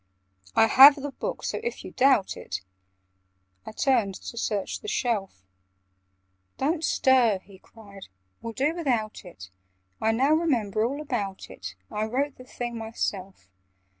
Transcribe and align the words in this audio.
"I 0.55 0.65
have 0.65 0.95
the 0.95 1.11
book; 1.11 1.43
so 1.43 1.59
if 1.61 1.85
you 1.85 1.91
doubt 1.91 2.35
it—" 2.35 2.61
I 3.67 3.71
turned 3.71 4.15
to 4.15 4.35
search 4.35 4.79
the 4.79 4.87
shelf. 4.87 5.45
"Don't 6.57 6.83
stir!" 6.83 7.37
he 7.43 7.59
cried. 7.59 8.07
"We'll 8.41 8.53
do 8.53 8.73
without 8.73 9.23
it: 9.25 9.51
I 10.01 10.11
now 10.11 10.31
remember 10.33 10.83
all 10.83 11.01
about 11.01 11.51
it; 11.51 11.75
I 11.91 12.05
wrote 12.05 12.37
the 12.37 12.45
thing 12.45 12.79
myself. 12.79 13.47